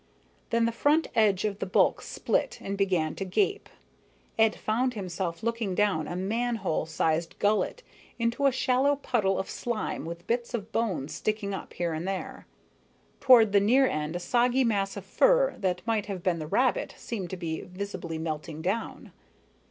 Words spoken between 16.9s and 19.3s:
seemed to be visibly melting down.